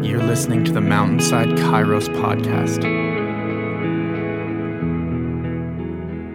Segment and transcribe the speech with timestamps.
[0.00, 2.84] You're listening to the Mountainside Kairos podcast.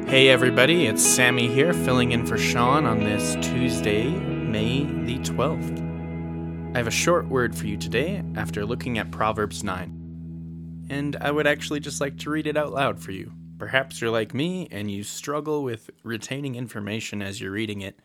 [0.05, 6.75] Hey, everybody, it's Sammy here, filling in for Sean on this Tuesday, May the 12th.
[6.75, 10.87] I have a short word for you today after looking at Proverbs 9.
[10.89, 13.31] And I would actually just like to read it out loud for you.
[13.57, 17.97] Perhaps you're like me and you struggle with retaining information as you're reading it,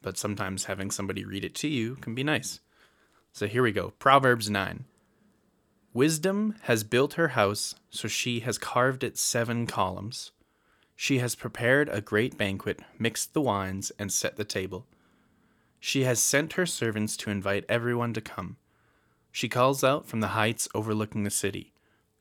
[0.00, 2.60] but sometimes having somebody read it to you can be nice.
[3.32, 4.86] So here we go Proverbs 9.
[5.94, 10.32] Wisdom has built her house, so she has carved it seven columns.
[10.96, 14.86] She has prepared a great banquet, mixed the wines, and set the table.
[15.78, 18.56] She has sent her servants to invite everyone to come.
[19.30, 21.72] She calls out from the heights overlooking the city.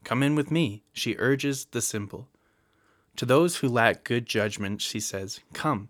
[0.03, 2.27] Come in with me, she urges the simple.
[3.15, 5.89] To those who lack good judgment, she says, Come,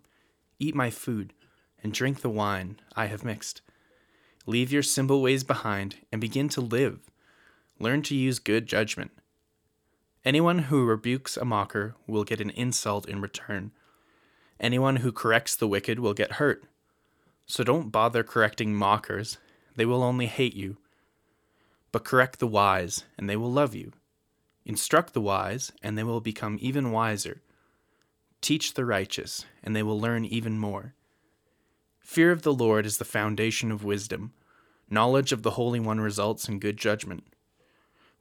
[0.58, 1.34] eat my food,
[1.84, 3.62] and drink the wine I have mixed.
[4.46, 7.10] Leave your simple ways behind and begin to live.
[7.80, 9.12] Learn to use good judgment.
[10.26, 13.72] Anyone who rebukes a mocker will get an insult in return.
[14.60, 16.64] Anyone who corrects the wicked will get hurt.
[17.46, 19.38] So don't bother correcting mockers,
[19.76, 20.78] they will only hate you.
[21.92, 23.92] But correct the wise, and they will love you.
[24.66, 27.42] Instruct the wise, and they will become even wiser.
[28.40, 30.94] Teach the righteous, and they will learn even more.
[32.00, 34.34] Fear of the Lord is the foundation of wisdom.
[34.90, 37.24] Knowledge of the Holy One results in good judgment.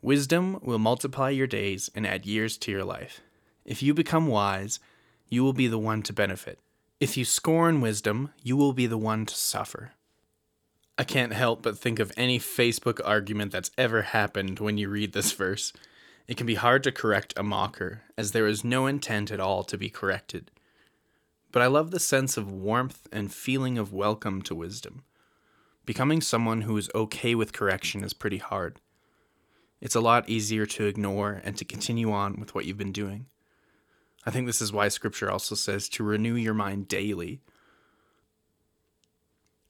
[0.03, 3.20] Wisdom will multiply your days and add years to your life.
[3.64, 4.81] If you become wise,
[5.28, 6.59] you will be the one to benefit.
[6.98, 9.92] If you scorn wisdom, you will be the one to suffer.
[10.98, 15.12] I can't help but think of any Facebook argument that's ever happened when you read
[15.12, 15.72] this verse.
[16.27, 19.62] It can be hard to correct a mocker, as there is no intent at all
[19.62, 20.50] to be corrected.
[21.53, 25.05] But I love the sense of warmth and feeling of welcome to wisdom.
[25.87, 28.81] Becoming someone who is okay with correction is pretty hard.
[29.83, 33.27] It's a lot easier to ignore and to continue on with what you've been doing.
[34.25, 37.41] I think this is why Scripture also says to renew your mind daily.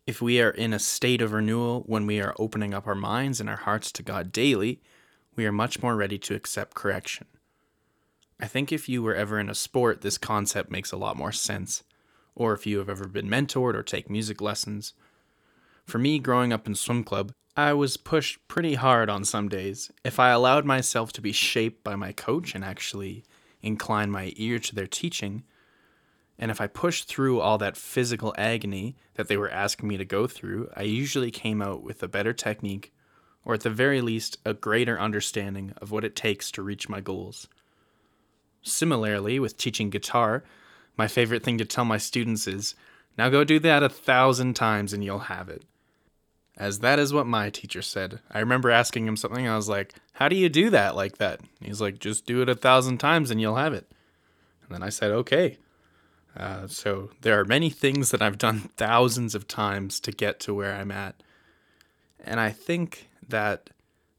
[0.06, 3.40] If we are in a state of renewal when we are opening up our minds
[3.40, 4.82] and our hearts to God daily,
[5.34, 7.26] we are much more ready to accept correction.
[8.38, 11.32] I think if you were ever in a sport, this concept makes a lot more
[11.32, 11.84] sense.
[12.34, 14.92] Or if you have ever been mentored or take music lessons.
[15.86, 19.90] For me, growing up in swim club, I was pushed pretty hard on some days.
[20.04, 23.24] If I allowed myself to be shaped by my coach and actually
[23.60, 25.42] incline my ear to their teaching,
[26.38, 30.04] and if I pushed through all that physical agony that they were asking me to
[30.06, 32.90] go through, I usually came out with a better technique,
[33.44, 37.02] or at the very least, a greater understanding of what it takes to reach my
[37.02, 37.48] goals.
[38.62, 40.42] Similarly, with teaching guitar,
[40.96, 42.74] my favorite thing to tell my students is
[43.18, 45.64] now go do that a thousand times and you'll have it
[46.56, 48.20] as that is what my teacher said.
[48.30, 49.48] I remember asking him something.
[49.48, 51.40] I was like, How do you do that like that?
[51.60, 53.90] He's like, Just do it a thousand times and you'll have it.
[54.62, 55.58] And then I said, Okay.
[56.36, 60.54] Uh, so there are many things that I've done thousands of times to get to
[60.54, 61.22] where I'm at.
[62.24, 63.70] And I think that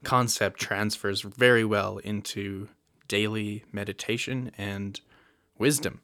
[0.02, 2.68] concept transfers very well into
[3.08, 5.00] daily meditation and
[5.58, 6.00] wisdom.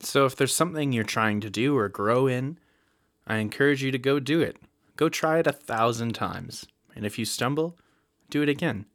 [0.00, 2.58] So if there's something you're trying to do or grow in,
[3.26, 4.56] I encourage you to go do it.
[4.96, 7.76] Go try it a thousand times, and if you stumble,
[8.30, 8.86] do it again.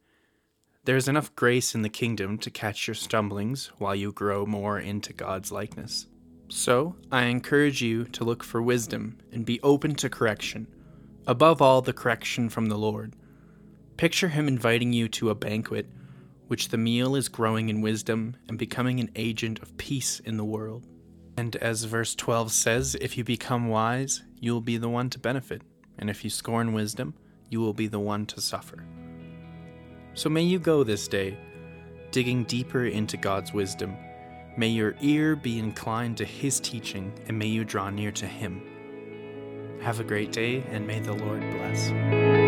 [0.84, 4.78] There is enough grace in the kingdom to catch your stumblings while you grow more
[4.78, 6.06] into God's likeness.
[6.48, 10.68] So, I encourage you to look for wisdom and be open to correction,
[11.26, 13.14] above all, the correction from the Lord.
[13.98, 15.86] Picture Him inviting you to a banquet,
[16.48, 20.46] which the meal is growing in wisdom and becoming an agent of peace in the
[20.46, 20.86] world.
[21.36, 25.18] And as verse 12 says, if you become wise, you will be the one to
[25.18, 25.60] benefit
[26.00, 27.14] and if you scorn wisdom,
[27.48, 28.84] you will be the one to suffer.
[30.14, 31.38] So may you go this day,
[32.10, 33.96] digging deeper into God's wisdom.
[34.56, 39.78] May your ear be inclined to His teaching, and may you draw near to Him.
[39.80, 42.39] Have a great day, and may the Lord bless.